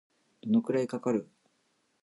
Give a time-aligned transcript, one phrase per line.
[0.41, 1.29] どのくらいかかる